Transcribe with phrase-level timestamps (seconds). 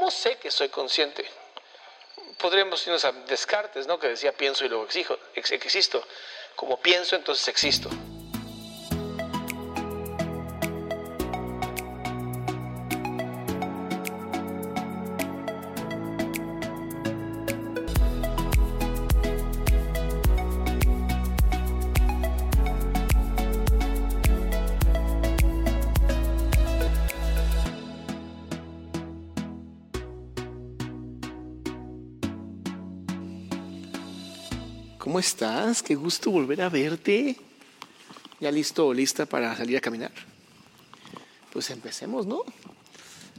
[0.00, 1.28] ¿Cómo sé que soy consciente?
[2.38, 3.98] Podríamos irnos a Descartes, ¿no?
[3.98, 6.02] Que decía pienso y luego exijo, ex- existo.
[6.56, 7.90] Como pienso, entonces existo.
[35.00, 35.82] ¿Cómo estás?
[35.82, 37.34] Qué gusto volver a verte.
[38.38, 40.12] ¿Ya listo o lista para salir a caminar?
[41.50, 42.44] Pues empecemos, ¿no?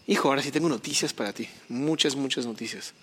[0.08, 1.48] Hijo, ahora sí tengo noticias para ti.
[1.70, 2.96] Muchas, muchas noticias.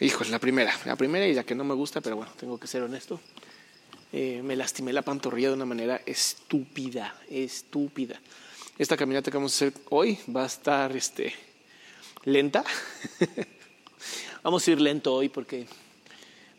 [0.00, 0.74] Hijo, la primera.
[0.86, 3.20] La primera y la que no me gusta, pero bueno, tengo que ser honesto.
[4.14, 8.18] Eh, me lastimé la pantorrilla de una manera estúpida, estúpida.
[8.78, 11.34] Esta caminata que vamos a hacer hoy va a estar este,
[12.24, 12.64] lenta.
[14.42, 15.66] vamos a ir lento hoy porque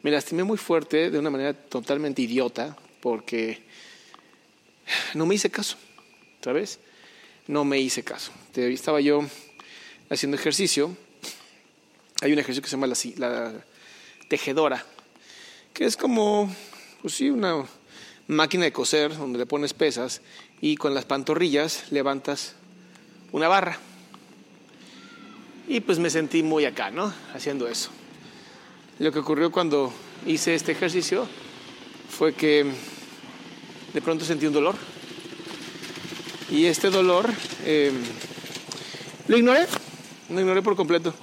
[0.01, 3.61] me lastimé muy fuerte de una manera totalmente idiota porque
[5.13, 5.77] no me hice caso,
[6.41, 6.79] ¿sabes?
[7.47, 8.31] No me hice caso.
[8.55, 9.23] Estaba yo
[10.09, 10.95] haciendo ejercicio.
[12.21, 13.65] Hay un ejercicio que se llama la, la
[14.27, 14.85] tejedora,
[15.73, 16.53] que es como,
[17.01, 17.65] pues sí, una
[18.27, 20.21] máquina de coser donde le pones pesas
[20.61, 22.55] y con las pantorrillas levantas
[23.31, 23.79] una barra.
[25.67, 27.13] Y pues me sentí muy acá, ¿no?
[27.33, 27.91] Haciendo eso.
[28.99, 29.93] Lo que ocurrió cuando
[30.25, 31.25] hice este ejercicio
[32.09, 32.69] fue que
[33.93, 34.75] de pronto sentí un dolor.
[36.51, 37.29] Y este dolor
[37.63, 37.93] eh,
[39.29, 39.67] lo ignoré,
[40.29, 41.13] lo ignoré por completo.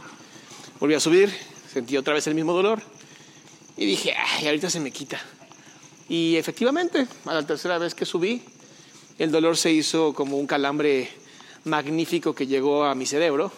[0.80, 1.30] Volví a subir,
[1.70, 2.80] sentí otra vez el mismo dolor
[3.76, 5.20] y dije, ay, ahorita se me quita.
[6.08, 8.42] Y efectivamente, a la tercera vez que subí,
[9.18, 11.10] el dolor se hizo como un calambre
[11.64, 13.52] magnífico que llegó a mi cerebro.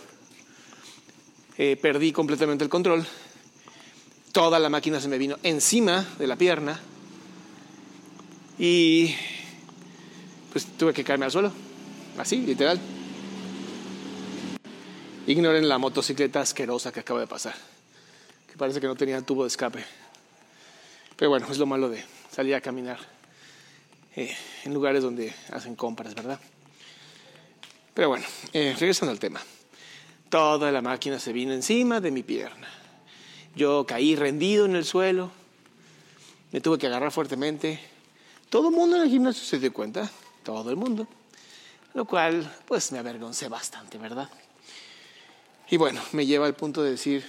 [1.57, 3.07] Eh, perdí completamente el control
[4.39, 6.79] toda la máquina se me vino encima de la pierna
[8.57, 9.13] y
[10.53, 11.51] pues tuve que caerme al suelo,
[12.17, 12.79] así, literal.
[15.27, 17.57] Ignoren la motocicleta asquerosa que acaba de pasar,
[18.49, 19.85] que parece que no tenía tubo de escape.
[21.17, 23.01] Pero bueno, es lo malo de salir a caminar
[24.15, 26.39] eh, en lugares donde hacen compras, ¿verdad?
[27.93, 29.41] Pero bueno, eh, regresando al tema.
[30.31, 32.78] Toda la máquina se vino encima de mi pierna.
[33.59, 35.33] Yo caí rendido en el suelo,
[36.53, 37.81] me tuve que agarrar fuertemente.
[38.51, 40.09] Todo el mundo en el gimnasio se dio cuenta,
[40.45, 41.09] todo el mundo.
[41.93, 44.31] Lo cual, pues me avergoncé bastante, ¿verdad?
[45.69, 47.25] Y bueno, me lleva al punto de decir,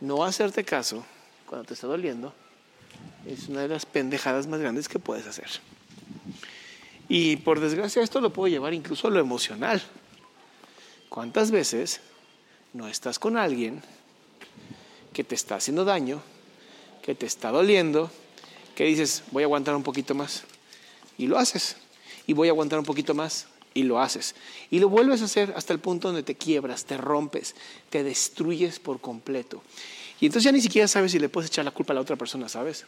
[0.00, 1.04] no hacerte caso
[1.46, 2.34] cuando te está doliendo
[3.24, 5.46] es una de las pendejadas más grandes que puedes hacer.
[7.08, 9.80] Y por desgracia esto lo puedo llevar incluso a lo emocional.
[11.08, 12.00] ¿Cuántas veces
[12.72, 13.82] no estás con alguien
[15.12, 16.22] que te está haciendo daño,
[17.02, 18.10] que te está doliendo,
[18.74, 20.44] que dices, voy a aguantar un poquito más?
[21.18, 21.76] Y lo haces.
[22.26, 23.46] Y voy a aguantar un poquito más.
[23.74, 24.34] Y lo haces.
[24.70, 27.54] Y lo vuelves a hacer hasta el punto donde te quiebras, te rompes,
[27.90, 29.62] te destruyes por completo.
[30.20, 32.16] Y entonces ya ni siquiera sabes si le puedes echar la culpa a la otra
[32.16, 32.84] persona, ¿sabes?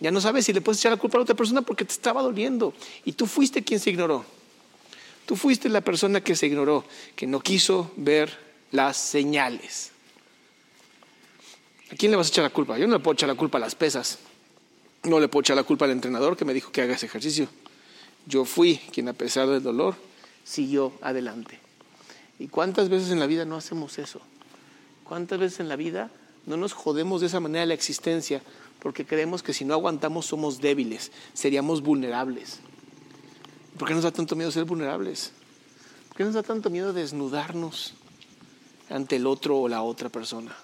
[0.00, 1.92] Ya no sabes si le puedes echar la culpa a la otra persona porque te
[1.92, 2.72] estaba doliendo.
[3.04, 4.24] Y tú fuiste quien se ignoró.
[5.26, 6.84] Tú fuiste la persona que se ignoró,
[7.14, 8.36] que no quiso ver
[8.72, 9.92] las señales.
[11.92, 12.78] ¿A quién le vas a echar la culpa?
[12.78, 14.18] Yo no le puedo echar la culpa a las pesas.
[15.02, 17.48] No le puedo echar la culpa al entrenador que me dijo que haga ese ejercicio.
[18.26, 19.96] Yo fui quien, a pesar del dolor,
[20.44, 21.58] siguió adelante.
[22.38, 24.20] ¿Y cuántas veces en la vida no hacemos eso?
[25.04, 26.10] ¿Cuántas veces en la vida
[26.46, 28.40] no nos jodemos de esa manera la existencia
[28.78, 32.60] porque creemos que si no aguantamos somos débiles, seríamos vulnerables?
[33.78, 35.32] ¿Por qué nos da tanto miedo ser vulnerables?
[36.08, 37.94] ¿Por qué nos da tanto miedo desnudarnos
[38.88, 40.54] ante el otro o la otra persona?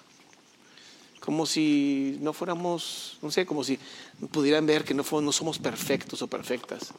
[1.27, 3.77] Como si no fuéramos, no sé, como si
[4.31, 6.93] pudieran ver que no, somos perfectos o perfectas.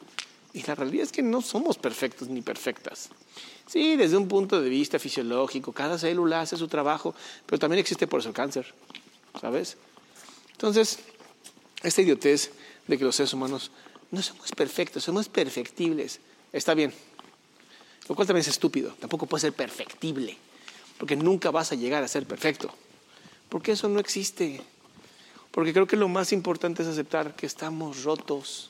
[0.53, 3.09] Y la realidad es que no somos perfectos ni perfectas.
[3.65, 7.15] Sí, desde un punto de vista fisiológico, cada célula hace su trabajo,
[7.47, 8.71] pero también existe por eso el cáncer,
[9.41, 9.77] ¿sabes?
[10.51, 10.99] Entonces,
[11.81, 12.51] esta idiotez
[12.85, 13.71] de que los seres humanos
[14.11, 16.19] no somos perfectos, somos perfectibles,
[16.53, 16.93] está bien.
[18.07, 20.37] Lo cual también es estúpido, tampoco puede ser perfectible,
[20.99, 22.71] porque nunca vas a llegar a ser perfecto,
[23.49, 24.61] porque eso no existe.
[25.51, 28.69] Porque creo que lo más importante es aceptar que estamos rotos,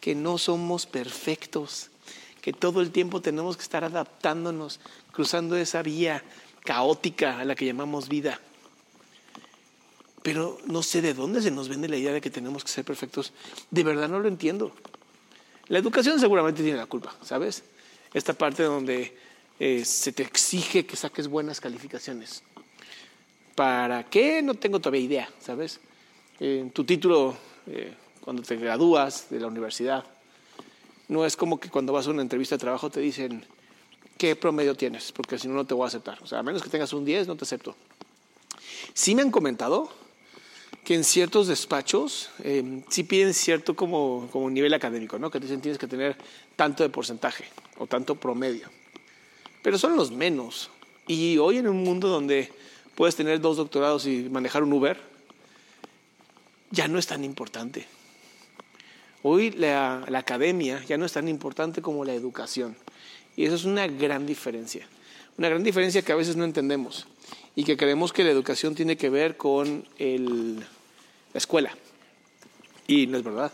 [0.00, 1.90] que no somos perfectos,
[2.40, 4.80] que todo el tiempo tenemos que estar adaptándonos,
[5.12, 6.24] cruzando esa vía
[6.64, 8.40] caótica a la que llamamos vida.
[10.22, 12.84] Pero no sé de dónde se nos vende la idea de que tenemos que ser
[12.84, 13.32] perfectos.
[13.70, 14.72] De verdad no lo entiendo.
[15.68, 17.64] La educación seguramente tiene la culpa, ¿sabes?
[18.14, 19.16] Esta parte donde
[19.58, 22.42] eh, se te exige que saques buenas calificaciones.
[23.56, 24.42] ¿Para qué?
[24.42, 25.80] No tengo todavía idea, ¿sabes?
[26.38, 27.34] En tu título
[27.66, 30.04] eh, cuando te gradúas de la universidad.
[31.08, 33.46] No es como que cuando vas a una entrevista de trabajo te dicen
[34.18, 36.22] qué promedio tienes, porque si no, no te voy a aceptar.
[36.22, 37.74] O sea, a menos que tengas un 10, no te acepto.
[38.92, 39.90] Sí me han comentado
[40.84, 45.30] que en ciertos despachos eh, sí piden cierto como, como nivel académico, ¿no?
[45.30, 46.18] Que dicen tienes que tener
[46.56, 47.46] tanto de porcentaje
[47.78, 48.68] o tanto promedio.
[49.62, 50.68] Pero son los menos.
[51.06, 52.52] Y hoy en un mundo donde
[52.96, 54.98] puedes tener dos doctorados y manejar un Uber,
[56.70, 57.86] ya no es tan importante.
[59.22, 62.76] Hoy la, academia ya no es tan importante como la educación.
[63.36, 64.88] Y eso es una gran diferencia.
[65.36, 67.06] Una gran diferencia que a veces no entendemos
[67.54, 71.76] y que creemos que la educación tiene que ver con la escuela.
[72.86, 73.52] Y no es verdad.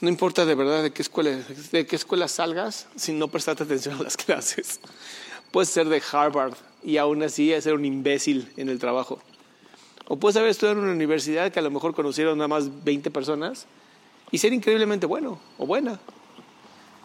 [0.00, 1.30] No importa de verdad de qué escuela,
[1.72, 4.80] de qué escuela salgas si no prestaste atención a las clases.
[5.52, 6.54] Puedes ser de Harvard
[6.86, 9.18] y aún así ser un imbécil en el trabajo.
[10.06, 13.10] O puedes haber estudiado en una universidad que a lo mejor conocieron nada más 20
[13.10, 13.66] personas
[14.30, 15.98] y ser increíblemente bueno o buena.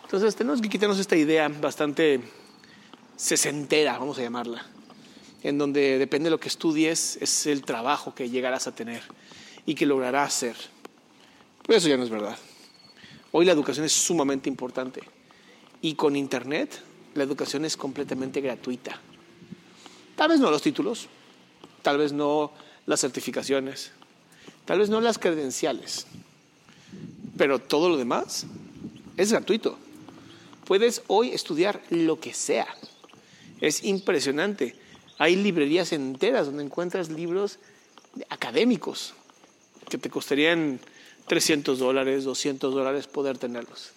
[0.04, 2.22] Entonces tenemos que quitarnos esta idea bastante
[3.18, 4.68] sesentera, vamos a llamarla,
[5.42, 9.02] en donde depende de lo que estudies, es el trabajo que llegarás a tener
[9.66, 10.56] y que lograrás hacer.
[11.66, 12.38] Pero eso ya no es verdad.
[13.32, 15.02] Hoy la educación es sumamente importante
[15.82, 16.84] y con Internet
[17.16, 19.02] la educación es completamente gratuita.
[20.22, 21.08] Tal vez no los títulos,
[21.82, 22.52] tal vez no
[22.86, 23.92] las certificaciones,
[24.66, 26.06] tal vez no las credenciales,
[27.38, 28.46] pero todo lo demás
[29.18, 29.80] es gratuito.
[30.68, 32.68] Puedes hoy estudiar lo que sea.
[33.62, 34.76] Es impresionante.
[35.18, 37.58] Hay librerías enteras donde encuentras libros
[38.30, 39.16] académicos
[39.90, 40.80] que te costarían
[41.26, 43.94] 300 dólares, 200 dólares poder tenerlos.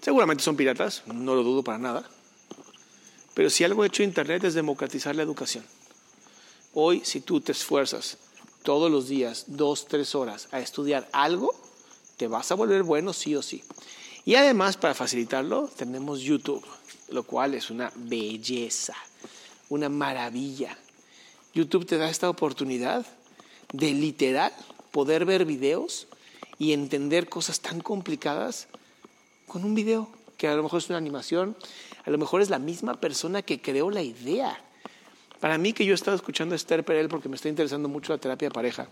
[0.00, 2.08] Seguramente son piratas, no lo dudo para nada.
[3.36, 5.62] Pero si algo hecho Internet es democratizar la educación.
[6.72, 8.16] Hoy, si tú te esfuerzas
[8.62, 11.54] todos los días, dos, tres horas, a estudiar algo,
[12.16, 13.62] te vas a volver bueno sí o sí.
[14.24, 16.64] Y además, para facilitarlo, tenemos YouTube,
[17.10, 18.96] lo cual es una belleza,
[19.68, 20.74] una maravilla.
[21.52, 23.04] YouTube te da esta oportunidad
[23.70, 24.54] de literal
[24.92, 26.08] poder ver videos
[26.58, 28.68] y entender cosas tan complicadas
[29.46, 31.54] con un video, que a lo mejor es una animación,
[32.06, 34.58] a lo mejor es la misma persona que creó la idea.
[35.40, 38.12] Para mí que yo he estado escuchando a Esther Perel porque me está interesando mucho
[38.12, 38.88] la terapia pareja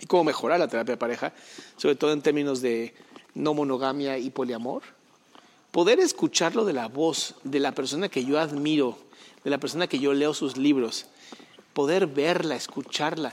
[0.00, 1.32] y cómo mejorar la terapia pareja,
[1.76, 2.94] sobre todo en términos de
[3.34, 4.82] no monogamia y poliamor,
[5.72, 8.98] poder escucharlo de la voz de la persona que yo admiro,
[9.42, 11.06] de la persona que yo leo sus libros,
[11.72, 13.32] poder verla, escucharla,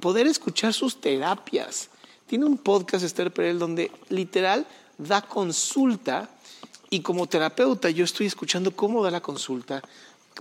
[0.00, 1.90] poder escuchar sus terapias.
[2.26, 4.66] Tiene un podcast Esther Perel donde literal
[4.96, 6.30] da consulta
[6.90, 9.82] y como terapeuta yo estoy escuchando cómo da la consulta,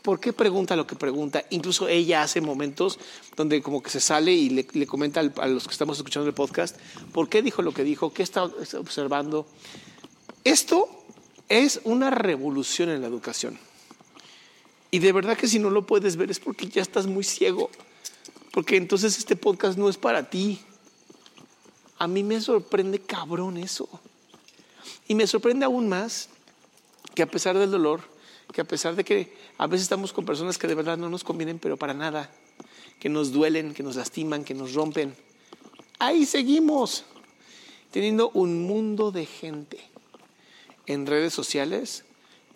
[0.01, 1.43] por qué pregunta lo que pregunta.
[1.49, 2.99] Incluso ella hace momentos
[3.35, 6.77] donde como que se sale y le, comenta a los que estamos escuchando el podcast
[7.11, 9.45] por qué dijo lo que dijo, qué está observando.
[10.43, 10.89] Esto
[11.49, 13.59] es una revolución en la educación.
[14.91, 17.69] Y de verdad que si no lo puedes ver es porque ya estás muy ciego.
[18.51, 20.59] Porque entonces este podcast no es para ti.
[21.97, 23.87] A mí me sorprende cabrón eso.
[25.07, 26.29] Y me sorprende aún más
[27.15, 28.01] que a pesar del dolor,
[28.53, 31.23] que a pesar de que a veces estamos con personas que de verdad no nos
[31.23, 32.31] convienen, pero para nada,
[32.99, 35.15] que nos duelen, que nos lastiman, que nos rompen,
[35.99, 37.05] ahí seguimos
[37.91, 39.79] teniendo un mundo de gente
[40.85, 42.05] en redes sociales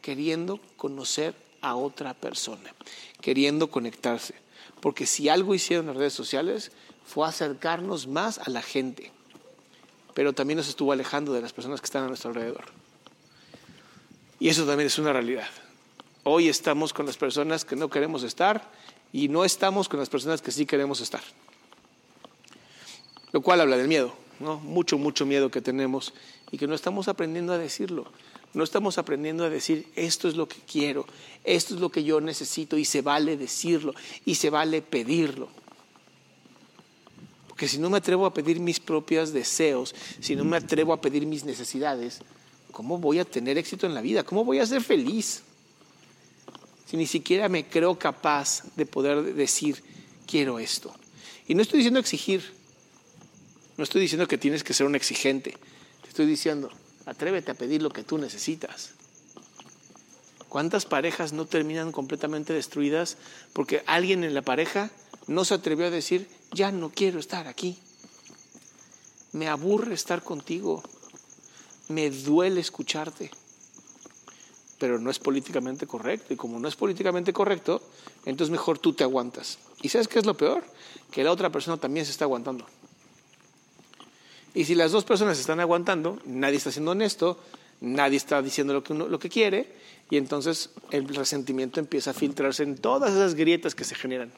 [0.01, 2.73] queriendo conocer a otra persona,
[3.21, 4.35] queriendo conectarse.
[4.81, 6.71] Porque si algo hicieron las redes sociales
[7.05, 9.11] fue acercarnos más a la gente,
[10.13, 12.65] pero también nos estuvo alejando de las personas que están a nuestro alrededor.
[14.43, 15.47] Y eso también es una realidad.
[16.23, 18.69] Hoy estamos con las personas que no queremos estar
[19.13, 21.21] y no estamos con las personas que sí queremos estar.
[23.31, 24.59] Lo cual habla del miedo, ¿no?
[24.59, 26.13] Mucho, mucho miedo que tenemos
[26.51, 28.11] y que no estamos aprendiendo a decirlo.
[28.53, 31.07] No estamos aprendiendo a decir, esto es lo que quiero,
[31.45, 33.93] esto es lo que yo necesito y se vale decirlo
[34.25, 35.47] y se vale pedirlo.
[37.47, 40.99] Porque si no me atrevo a pedir mis propios deseos, si no me atrevo a
[40.99, 42.19] pedir mis necesidades,
[42.73, 44.23] ¿cómo voy a tener éxito en la vida?
[44.23, 45.43] ¿Cómo voy a ser feliz?
[46.85, 49.81] Si ni siquiera me creo capaz de poder decir,
[50.27, 50.93] quiero esto.
[51.47, 52.43] Y no estoy diciendo exigir,
[53.77, 55.57] no estoy diciendo que tienes que ser un exigente,
[56.01, 56.69] te estoy diciendo,
[57.05, 58.91] atrévete a pedir lo que tú necesitas.
[60.49, 63.17] ¿Cuántas parejas no terminan completamente destruidas
[63.53, 64.91] porque alguien en la pareja
[65.25, 67.79] no se atrevió a decir, ya no quiero estar aquí?
[69.31, 70.83] Me aburre estar contigo,
[71.89, 73.31] me duele escucharte,
[74.79, 76.33] pero no es políticamente correcto.
[76.33, 77.81] Y como no es políticamente correcto,
[78.25, 79.59] entonces mejor tú te aguantas.
[79.81, 80.63] ¿Y sabes qué es lo peor?
[81.11, 82.65] Que la otra persona también se está aguantando.
[84.53, 87.39] Y si las dos personas se están aguantando, nadie está siendo honesto,
[87.81, 89.73] nadie está diciendo lo que, uno, lo que quiere,
[90.09, 94.31] y entonces el resentimiento empieza a filtrarse en todas esas grietas que se generan.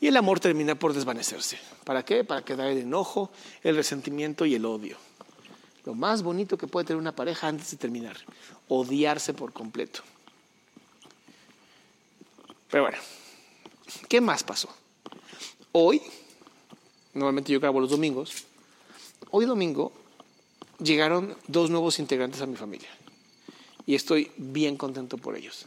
[0.00, 1.58] Y el amor termina por desvanecerse.
[1.84, 2.24] ¿Para qué?
[2.24, 3.30] Para quedar el enojo,
[3.62, 4.96] el resentimiento y el odio.
[5.84, 8.16] Lo más bonito que puede tener una pareja antes de terminar,
[8.68, 10.02] odiarse por completo.
[12.70, 12.98] Pero bueno,
[14.08, 14.68] ¿qué más pasó?
[15.72, 16.02] Hoy,
[17.14, 18.44] normalmente yo grabo los domingos,
[19.30, 19.92] hoy domingo
[20.78, 22.88] llegaron dos nuevos integrantes a mi familia
[23.86, 25.66] y estoy bien contento por ellos.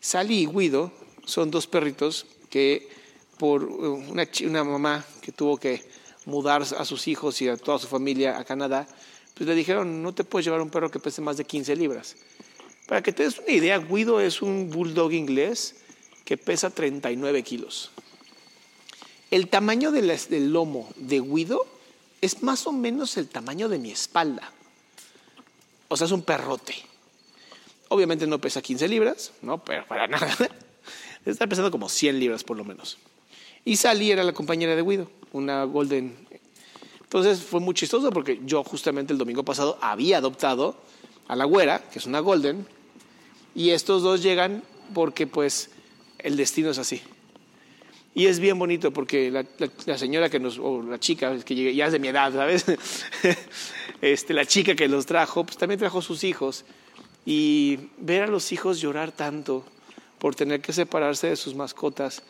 [0.00, 0.92] Sally y Guido
[1.24, 2.88] son dos perritos que
[3.38, 5.82] por una, una mamá que tuvo que
[6.26, 8.86] mudar a sus hijos y a toda su familia a Canadá,
[9.34, 12.16] pues le dijeron, no te puedes llevar un perro que pese más de 15 libras.
[12.86, 15.76] Para que te des una idea, Guido es un bulldog inglés
[16.24, 17.90] que pesa 39 kilos.
[19.30, 21.66] El tamaño del, lomo de Guido
[22.20, 24.52] es más o menos el tamaño de mi espalda.
[25.88, 26.74] O sea, es un perrote.
[27.88, 30.36] Obviamente no pesa 15 libras, no, pero para nada.
[31.24, 32.98] Está pesando como 100 libras por lo menos.
[33.64, 36.16] Y Sally era la compañera de Guido, una Golden.
[37.02, 40.76] Entonces fue muy chistoso porque yo justamente el domingo pasado había adoptado
[41.28, 42.66] a la güera, que es una Golden,
[43.54, 44.62] y estos dos llegan
[44.94, 45.70] porque pues
[46.18, 47.02] el destino es así.
[48.14, 51.92] Y es bien bonito porque la, señora que nos, o la chica, que ya es
[51.92, 52.64] de mi edad, ¿sabes?
[54.00, 56.64] este, la chica que los trajo, pues también trajo sus hijos.
[57.26, 59.64] Y ver a los hijos llorar tanto
[60.20, 62.22] por tener que separarse de sus mascotas,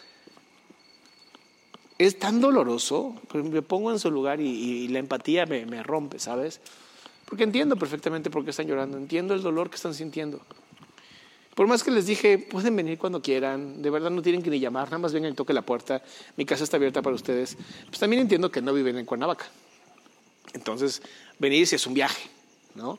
[1.99, 6.61] es tan doloroso, me pongo en su lugar y, la empatía me, rompe, ¿sabes?
[7.27, 10.41] Porque entiendo perfectamente por qué están llorando, entiendo el dolor que están sintiendo.
[11.55, 14.59] Por más que les dije, pueden venir cuando quieran, de verdad no tienen que ni
[14.59, 16.03] llamar, nada más vengan y toquen la puerta,
[16.37, 17.57] mi casa está abierta para ustedes.
[17.87, 19.47] Pues también entiendo que no viven en Cuernavaca.
[20.53, 21.01] Entonces,
[21.39, 22.29] venir si es un viaje,
[22.75, 22.99] ¿no?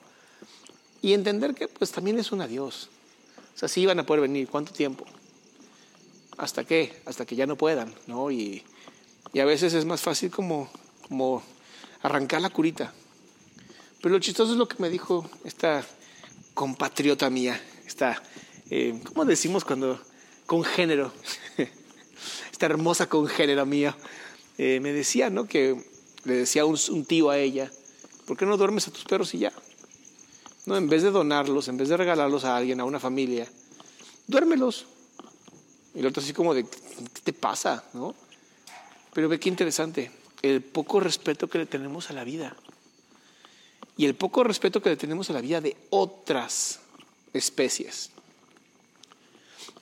[1.02, 2.90] Y entender que pues también es un adiós.
[3.56, 5.06] O sea, sí iban a poder venir, ¿cuánto tiempo?
[6.38, 7.02] ¿Hasta qué?
[7.06, 8.32] Hasta que ya no puedan, ¿no?
[8.32, 8.64] Y,
[9.36, 10.70] y a veces es más fácil como,
[11.10, 11.44] como
[12.02, 12.94] arrancar la curita.
[14.02, 15.86] Pero lo chistoso es lo que me dijo esta
[16.54, 18.24] compatriota mía, esta,
[18.70, 20.00] eh, ¿cómo decimos cuando?
[20.46, 21.12] Congénero,
[22.50, 23.98] esta hermosa congénero mía,
[24.58, 25.50] eh, me decía, ¿no?
[25.50, 25.84] Que
[26.24, 27.70] le decía un, un tío a ella,
[28.26, 29.52] ¿por qué no duermes a tus perros y ya?
[30.66, 33.52] No, en vez de donarlos, en vez de regalarlos a alguien, a una familia,
[34.28, 34.86] duérmelos.
[35.94, 37.84] Y el otro así como de, ¿qué te pasa?
[37.94, 38.16] ¿No?
[39.16, 42.54] Pero ve qué interesante, el poco respeto que le tenemos a la vida.
[43.96, 46.82] Y el poco respeto que le tenemos a la vida de otras
[47.32, 48.12] especies.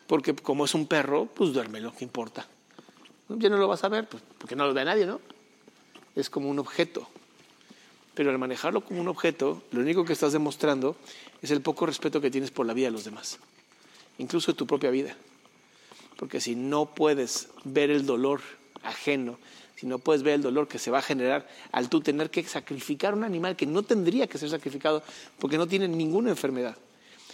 [0.06, 2.48] Porque como es un perro, pues duérmelo, ¿qué importa?
[3.28, 5.20] Ya no lo vas a ver, pues, porque no lo ve nadie, ¿no?
[6.16, 7.08] Es como un objeto.
[8.14, 10.96] Pero al manejarlo como un objeto, lo único que estás demostrando
[11.42, 13.40] es el poco respeto que tienes por la vida de los demás,
[14.20, 15.18] incluso de tu propia vida.
[16.18, 18.42] Porque si no puedes ver el dolor
[18.84, 19.38] ajeno,
[19.76, 22.44] si no puedes ver el dolor que se va a generar al tú tener que
[22.44, 25.04] sacrificar un animal que no tendría que ser sacrificado
[25.40, 26.78] porque no tiene ninguna enfermedad,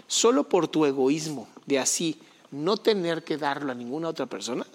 [0.08, 2.20] solo por tu egoísmo de así
[2.52, 4.66] no tener que darlo a ninguna otra persona,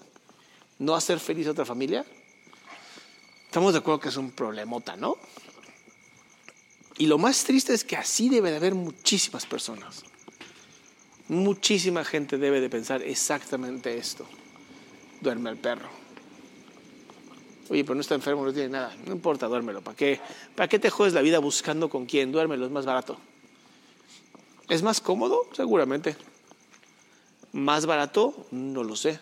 [0.79, 2.05] no hacer feliz a otra familia,
[3.45, 5.17] estamos de acuerdo que es un problemota, ¿no?
[6.97, 10.03] Y lo más triste es que así debe de haber muchísimas personas.
[11.27, 14.25] Muchísima gente debe de pensar exactamente esto.
[15.19, 16.04] Duerme el perro.
[17.69, 18.95] Oye, pero no está enfermo, no tiene nada.
[19.05, 19.81] No importa, duérmelo.
[19.81, 20.19] ¿Para qué,
[20.55, 22.31] ¿Para qué te jodes la vida buscando con quién?
[22.31, 23.17] Duérmelo, es más barato.
[24.69, 25.41] ¿Es más cómodo?
[25.53, 26.15] Seguramente.
[27.53, 28.47] ¿Más barato?
[28.51, 29.19] No lo sé.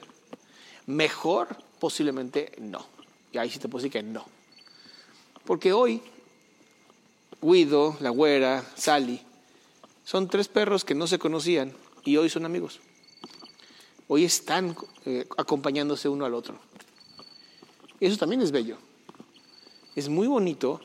[0.86, 1.56] ¿Mejor?
[1.80, 2.86] Posiblemente no.
[3.32, 4.26] Y ahí sí te puedo decir que no.
[5.46, 6.02] Porque hoy,
[7.42, 9.22] Guido, la güera, Sally,
[10.04, 11.74] son tres perros que no se conocían
[12.04, 12.80] y hoy son amigos.
[14.08, 16.60] Hoy están eh, acompañándose uno al otro.
[18.00, 18.78] Eso también es bello.
[19.96, 20.82] Es muy bonito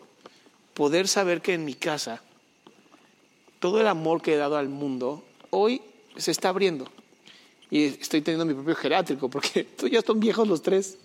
[0.75, 2.23] poder saber que en mi casa
[3.59, 5.83] todo el amor que he dado al mundo hoy
[6.17, 6.87] se está abriendo.
[7.71, 10.99] Y estoy teniendo mi propio geriátrico porque ya están viejos los tres.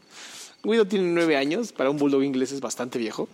[0.64, 3.28] Guido tiene nueve años, para un bulldog inglés es bastante viejo.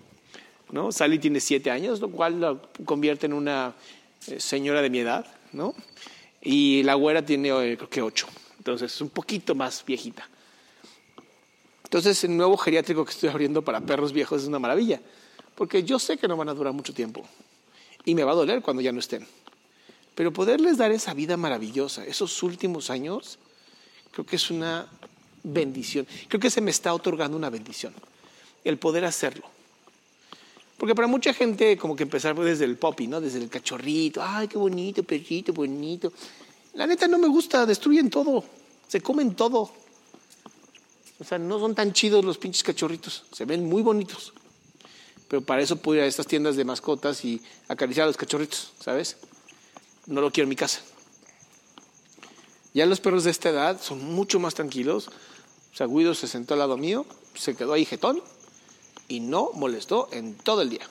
[0.72, 0.92] ¿no?
[0.92, 3.76] Sally tiene siete años, lo cual la convierte en una
[4.28, 5.26] eh, señora de mi edad.
[5.52, 5.76] ¿no?
[6.42, 8.28] Y la güera tiene eh, creo que ocho.
[8.58, 10.28] Entonces es un poquito más viejita.
[11.90, 15.02] Entonces el nuevo geriátrico que estoy abriendo para perros viejos es una maravilla.
[15.56, 17.26] Porque yo sé que no van a durar mucho tiempo.
[18.06, 19.26] Y me va a doler cuando ya no estén.
[20.14, 23.40] Pero poderles dar esa vida maravillosa, esos últimos años,
[24.12, 24.88] creo que es una
[25.42, 26.06] bendición.
[26.28, 27.96] Creo que se me está otorgando una bendición.
[28.64, 29.46] El poder hacerlo.
[30.78, 33.20] Porque para mucha gente, como que empezar desde el poppy, ¿no?
[33.20, 34.22] Desde el cachorrito.
[34.24, 36.14] Ay, qué bonito, perrito, bonito.
[36.76, 38.44] La neta no me gusta, destruyen todo.
[38.88, 39.72] Se comen todo.
[41.20, 43.26] O sea, no son tan chidos los pinches cachorritos.
[43.32, 44.34] Se ven muy bonitos.
[45.28, 48.74] Pero para eso puedo ir a estas tiendas de mascotas y acariciar a los cachorritos,
[48.80, 49.18] ¿sabes?
[50.08, 50.82] No lo quiero en mi casa.
[52.74, 55.10] Ya los perros de esta edad son mucho más tranquilos.
[55.72, 58.24] O sea, Guido se sentó al lado mío, se quedó ahí jetón
[59.08, 60.88] y no molestó en todo el día.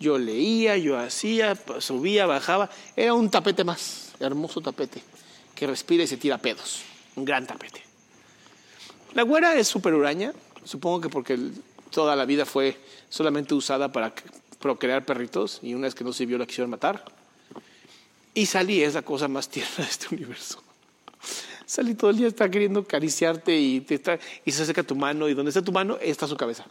[0.00, 2.70] Yo leía, yo hacía, subía, bajaba.
[2.96, 5.02] Era un tapete más, hermoso tapete,
[5.54, 6.82] que respira y se tira pedos.
[7.16, 7.87] Un gran tapete.
[9.14, 10.32] La güera es súper huraña,
[10.64, 11.38] supongo que porque
[11.90, 12.76] toda la vida fue
[13.08, 14.12] solamente usada para
[14.58, 17.04] procrear perritos y una vez que no sirvió la quisieron matar.
[18.34, 20.62] Y Sally es la cosa más tierna de este universo.
[21.66, 25.28] Sally todo el día está queriendo acariciarte y, te está, y se acerca tu mano
[25.28, 26.64] y donde está tu mano está su cabeza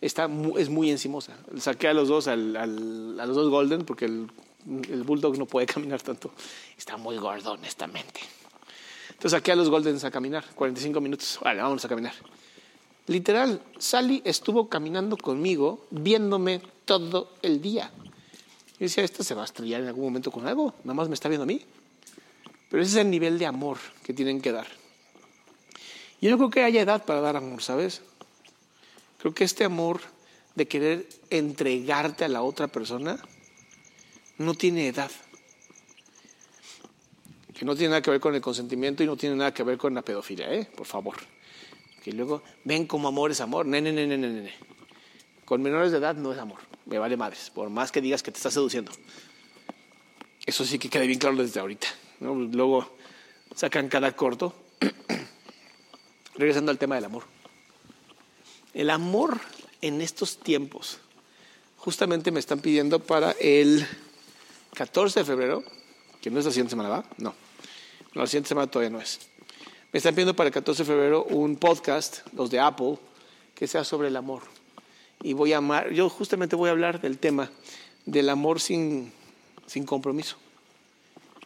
[0.00, 1.36] está es muy encimosa.
[1.58, 4.28] Saqué a los dos, al, a los dos Golden, porque el,
[4.90, 6.32] el, Bulldog no puede caminar tanto.
[6.76, 8.20] Está muy gordo, honestamente.
[9.18, 11.40] Entonces saqué a los Goldens a caminar, 45 minutos.
[11.42, 12.14] Vale, vamos a caminar.
[13.08, 17.90] Literal, Sally estuvo caminando conmigo, viéndome todo el día.
[17.94, 21.14] Yo decía, esto se va a estrellar en algún momento con algo, nada más me
[21.14, 21.60] está viendo a mí.
[22.70, 24.68] Pero ese es el nivel de amor que tienen que dar.
[26.20, 28.02] Yo no creo que haya edad para dar amor, ¿sabes?
[29.18, 30.00] Creo que este amor
[30.54, 33.18] de querer entregarte a la otra persona
[34.36, 35.10] no tiene edad.
[37.58, 39.76] Que no tiene nada que ver con el consentimiento y no tiene nada que ver
[39.76, 40.64] con la pedofilia, ¿eh?
[40.76, 41.16] Por favor.
[42.04, 43.66] Que luego ven como amor es amor.
[43.66, 44.54] Ne, ne, ne, ne, ne.
[45.44, 46.60] Con menores de edad no es amor.
[46.86, 47.50] Me vale madres.
[47.50, 48.92] Por más que digas que te está seduciendo.
[50.46, 51.88] Eso sí que quede bien claro desde ahorita.
[52.20, 52.96] Luego
[53.56, 54.54] sacan cada corto.
[56.36, 57.24] Regresando al tema del amor.
[58.72, 59.40] El amor
[59.82, 60.98] en estos tiempos,
[61.76, 63.84] justamente me están pidiendo para el
[64.74, 65.64] 14 de febrero,
[66.20, 67.04] que no es la siguiente semana, ¿va?
[67.18, 67.47] No, no
[68.22, 69.20] la siguiente semana todavía no es.
[69.92, 72.98] Me están pidiendo para el 14 de febrero un podcast, los de Apple,
[73.54, 74.42] que sea sobre el amor.
[75.22, 77.50] Y voy a amar, yo justamente voy a hablar del tema
[78.04, 79.12] del amor sin,
[79.66, 80.36] sin compromiso.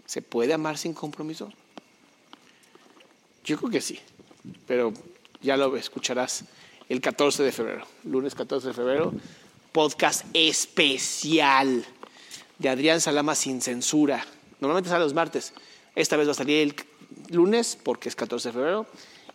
[0.06, 1.52] ¿Se puede amar sin compromiso?
[3.44, 3.98] Yo creo que sí,
[4.66, 4.92] pero
[5.40, 6.44] ya lo escucharás
[6.88, 9.12] el 14 de febrero, lunes 14 de febrero,
[9.72, 11.84] podcast especial
[12.58, 14.24] de Adrián Salama sin censura.
[14.60, 15.52] Normalmente sale los martes,
[15.94, 18.86] esta vez va a salir el lunes porque es 14 de febrero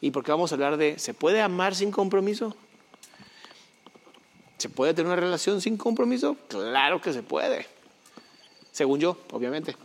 [0.02, 2.56] y porque vamos a hablar de ¿se puede amar sin compromiso?
[4.58, 6.36] ¿Se puede tener una relación sin compromiso?
[6.48, 7.68] Claro que se puede,
[8.72, 9.76] según yo, obviamente.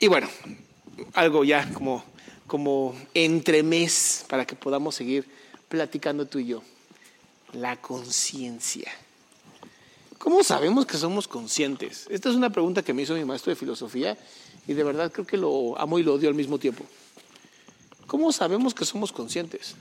[0.00, 0.28] Y bueno,
[1.14, 2.04] algo ya como,
[2.46, 5.28] como entremés para que podamos seguir
[5.68, 6.62] platicando tú y yo.
[7.52, 8.90] La conciencia.
[10.18, 12.06] ¿Cómo sabemos que somos conscientes?
[12.10, 14.18] Esta es una pregunta que me hizo mi maestro de filosofía
[14.68, 16.84] y de verdad creo que lo amo y lo odio al mismo tiempo.
[18.06, 19.74] ¿Cómo sabemos que somos conscientes?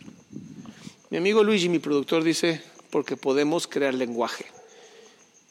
[1.10, 4.45] Mi amigo Luigi, mi productor, dice, porque podemos crear lenguaje.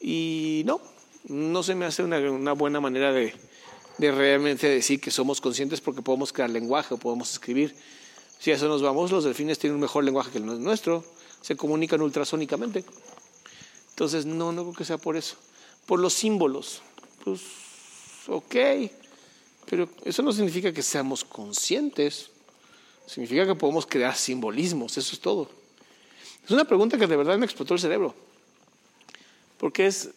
[0.01, 0.81] Y no,
[1.27, 3.35] no se me hace una, buena manera de,
[3.99, 7.75] de realmente decir que somos conscientes porque podemos crear lenguaje o podemos escribir.
[8.39, 11.03] Si a eso nos vamos, los delfines tienen un mejor lenguaje que el nuestro,
[11.41, 12.83] se comunican ultrasónicamente.
[13.91, 15.35] Entonces, no, no creo que sea por eso.
[15.85, 16.81] Por los símbolos.
[17.23, 17.41] Pues,
[18.27, 18.55] ok.
[19.69, 22.29] Pero eso no significa que seamos conscientes.
[23.05, 24.97] Significa que podemos crear simbolismos.
[24.97, 25.49] Eso es todo.
[26.43, 28.15] Es una pregunta que de verdad me explotó el cerebro.
[29.57, 30.09] Porque es,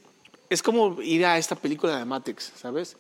[0.49, 2.97] es como ir a esta película de Matrix, ¿sabes?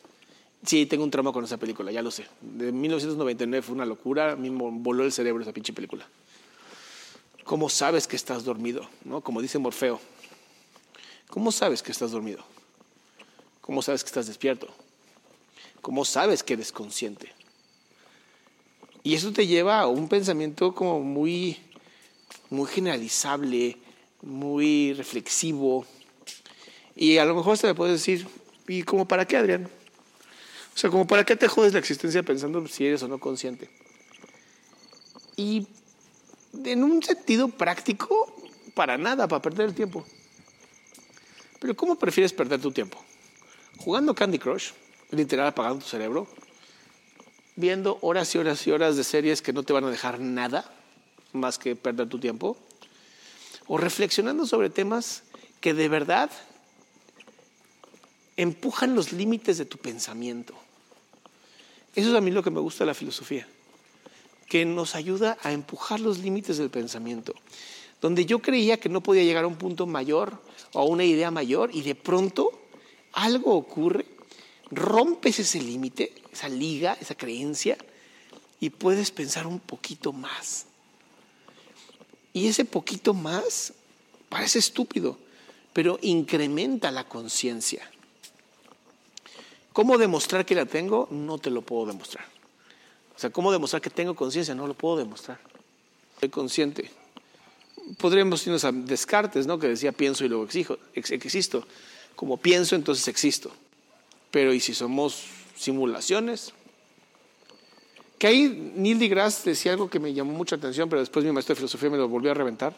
[0.64, 2.26] Sí, tengo un trauma con esa película, ya lo sé.
[2.40, 6.06] De 1999 fue una locura, me voló el cerebro esa pinche película.
[7.44, 8.88] ¿Cómo sabes que estás dormido?
[9.04, 9.22] ¿No?
[9.22, 10.00] Como dice Morfeo.
[11.28, 12.44] ¿Cómo sabes que estás dormido?
[13.60, 14.68] ¿Cómo sabes que estás despierto?
[15.82, 17.32] ¿Cómo sabes que eres consciente?
[19.02, 21.58] Y eso te lleva a un pensamiento como muy,
[22.50, 23.78] muy generalizable,
[24.22, 25.86] muy reflexivo.
[26.94, 28.28] Y a lo mejor hasta le puedes decir,
[28.68, 29.68] ¿y cómo para qué, Adrián?
[30.74, 33.70] O sea, como para qué te jodes la existencia pensando si eres o no consciente.
[35.36, 35.66] Y
[36.64, 38.34] en un sentido práctico,
[38.74, 40.04] para nada, para perder el tiempo.
[41.58, 43.02] Pero ¿cómo prefieres perder tu tiempo?
[43.78, 44.72] ¿Jugando Candy Crush?
[45.10, 46.26] Literal apagando tu cerebro.
[47.56, 50.70] Viendo horas y horas y horas de series que no te van a dejar nada
[51.32, 52.56] más que perder tu tiempo.
[53.66, 55.22] O reflexionando sobre temas
[55.60, 56.30] que de verdad
[58.36, 60.54] empujan los límites de tu pensamiento.
[61.94, 63.46] Eso es a mí lo que me gusta de la filosofía,
[64.48, 67.34] que nos ayuda a empujar los límites del pensamiento.
[68.00, 70.40] Donde yo creía que no podía llegar a un punto mayor
[70.72, 72.50] o a una idea mayor y de pronto
[73.12, 74.06] algo ocurre,
[74.70, 77.76] rompes ese límite, esa liga, esa creencia
[78.60, 80.66] y puedes pensar un poquito más.
[82.32, 83.72] Y ese poquito más
[84.28, 85.18] parece estúpido,
[85.72, 87.90] pero incrementa la conciencia.
[89.72, 91.08] ¿Cómo demostrar que la tengo?
[91.10, 92.24] No te lo puedo demostrar.
[93.16, 94.54] O sea, ¿cómo demostrar que tengo conciencia?
[94.54, 95.40] No lo puedo demostrar.
[96.18, 96.90] Soy consciente.
[97.98, 99.58] Podríamos irnos a Descartes, ¿no?
[99.58, 101.66] Que decía pienso y luego exijo, existo.
[102.14, 103.50] Como pienso, entonces existo.
[104.30, 105.24] Pero ¿y si somos
[105.56, 106.52] simulaciones?
[108.18, 111.54] Que ahí Neil deGrasse decía algo que me llamó mucha atención, pero después mi maestro
[111.54, 112.74] de filosofía me lo volvió a reventar.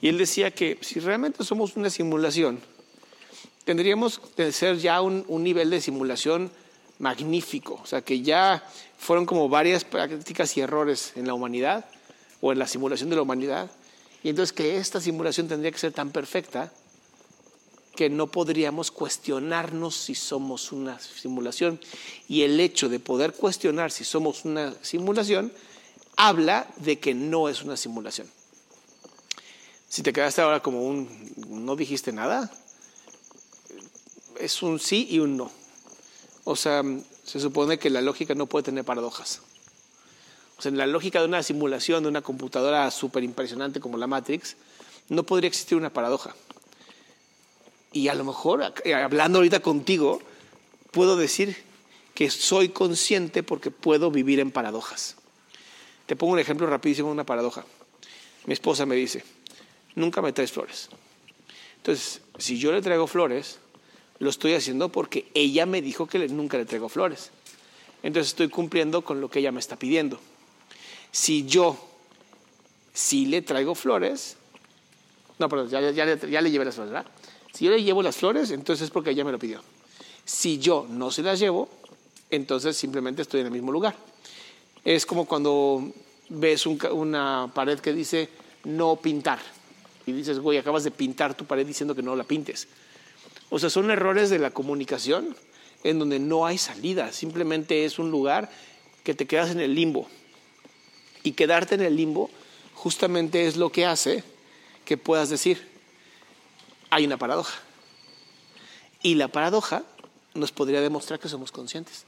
[0.00, 2.60] Y él decía que si realmente somos una simulación,
[3.64, 6.50] tendríamos que ser ya un, un, nivel de simulación
[6.98, 7.80] magnífico.
[7.82, 8.68] O sea, que ya
[8.98, 11.84] fueron como varias prácticas y errores en la humanidad
[12.40, 13.70] o en la simulación de la humanidad.
[14.22, 16.72] Y entonces que esta simulación tendría que ser tan perfecta
[17.94, 21.80] que no podríamos cuestionarnos si somos una simulación.
[22.28, 25.52] Y el hecho de poder cuestionar si somos una simulación
[26.16, 28.28] habla de que no es una simulación.
[29.88, 32.50] Si te quedaste ahora como un, no dijiste nada,
[34.40, 35.52] es un sí y un no.
[36.44, 36.82] O sea,
[37.24, 39.40] se supone que la lógica no puede tener paradojas.
[40.58, 44.06] O sea, en la lógica de una simulación de una computadora súper impresionante como la
[44.06, 44.56] Matrix,
[45.08, 46.34] no podría existir una paradoja.
[47.94, 50.20] Y a lo mejor, hablando ahorita contigo,
[50.90, 51.56] puedo decir
[52.12, 55.14] que soy consciente porque puedo vivir en paradojas.
[56.06, 57.64] Te pongo un ejemplo rapidísimo de una paradoja.
[58.46, 59.24] Mi esposa me dice,
[59.94, 60.88] nunca me traes flores.
[61.76, 63.60] Entonces, si yo le traigo flores,
[64.18, 67.30] lo estoy haciendo porque ella me dijo que nunca le traigo flores.
[68.02, 70.18] Entonces estoy cumpliendo con lo que ella me está pidiendo.
[71.12, 71.78] Si yo
[72.92, 74.36] sí le traigo flores,
[75.38, 76.04] no, perdón, ya, ya,
[76.40, 77.10] le llevé las flores, ¿verdad?
[77.54, 79.62] Si yo le llevo las flores, entonces es porque ella me lo pidió.
[80.24, 81.68] Si yo no se las llevo,
[82.30, 83.94] entonces simplemente estoy en el mismo lugar.
[84.84, 85.92] Es como cuando
[86.28, 88.28] ves una pared que dice
[88.64, 89.38] no pintar
[90.04, 92.66] y dices, güey, acabas de pintar tu pared diciendo que no la pintes.
[93.50, 95.36] O sea, son errores de la comunicación
[95.84, 98.50] en donde no hay salida, simplemente es un lugar
[99.04, 100.08] que te quedas en el limbo.
[101.22, 102.30] Y quedarte en el limbo
[102.74, 104.24] justamente es lo que hace
[104.84, 105.73] que puedas decir,
[106.94, 107.58] hay una paradoja.
[109.02, 109.82] Y la paradoja
[110.34, 112.04] nos podría demostrar que somos conscientes.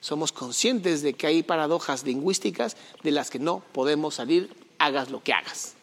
[0.00, 5.20] Somos conscientes de que hay paradojas lingüísticas de las que no podemos salir, hagas lo
[5.20, 5.74] que hagas.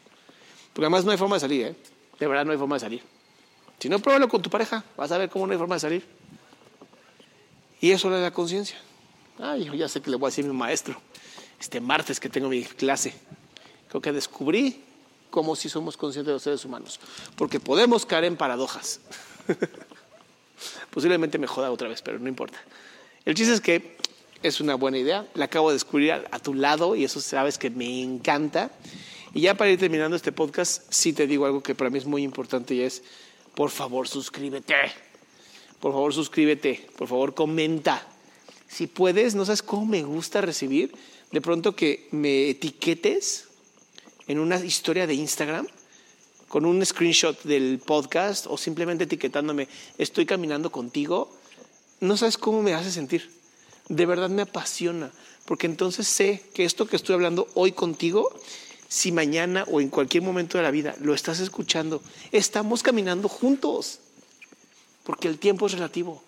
[0.72, 1.76] Porque además no hay forma de salir, ¿eh?
[2.20, 3.04] De verdad no hay forma de salir.
[3.80, 6.06] Si no, pruébalo con tu pareja, vas a ver cómo no hay forma de salir.
[7.82, 8.78] Y eso le da conciencia.
[9.40, 10.96] Ay, ya sé que le voy a decir a mi maestro,
[11.60, 13.14] este martes que tengo mi clase.
[13.90, 14.86] Creo que descubrí
[15.32, 17.00] cómo si somos conscientes de los seres humanos.
[17.36, 19.00] Porque podemos caer en paradojas.
[20.92, 22.60] Posiblemente me joda otra vez, pero no importa.
[23.26, 23.98] El chiste es que
[24.44, 25.28] es una buena idea.
[25.34, 28.70] La acabo de descubrir a, a tu lado y eso sabes que me encanta.
[29.34, 32.06] Y ya para ir terminando este podcast, sí te digo algo que para mí es
[32.06, 33.02] muy importante y es
[33.56, 34.76] por favor suscríbete.
[35.80, 36.88] Por favor suscríbete.
[36.98, 38.06] Por favor comenta.
[38.68, 40.94] Si puedes, no sabes cómo me gusta recibir
[41.32, 43.48] de pronto que me etiquetes
[44.32, 45.68] en una historia de Instagram
[46.48, 49.68] con un screenshot del podcast o simplemente etiquetándome,
[49.98, 51.30] estoy caminando contigo,
[52.00, 53.30] no sabes cómo me hace sentir.
[53.90, 55.12] De verdad me apasiona,
[55.46, 58.30] porque entonces sé que esto que estoy hablando hoy contigo,
[58.88, 64.00] si mañana o en cualquier momento de la vida lo estás escuchando, estamos caminando juntos,
[65.04, 66.24] porque el tiempo es relativo.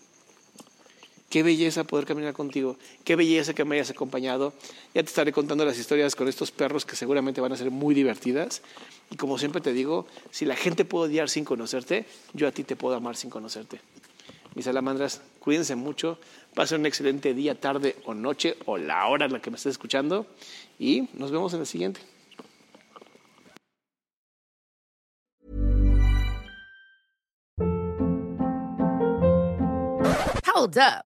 [1.34, 2.78] Qué belleza poder caminar contigo.
[3.04, 4.54] Qué belleza que me hayas acompañado.
[4.93, 7.96] Ya te estaré contando las historias con estos perros que seguramente van a ser muy
[7.96, 8.62] divertidas.
[9.10, 12.63] Y como siempre te digo, si la gente puede odiar sin conocerte, yo a ti
[12.63, 13.82] te puedo amar sin conocerte.
[14.54, 16.19] Mis salamandras, cuídense mucho.
[16.54, 19.72] Pasen un excelente día, tarde o noche o la hora en la que me estés
[19.72, 20.28] escuchando.
[20.78, 22.00] Y nos vemos en el siguiente.
[30.46, 31.12] Hold up.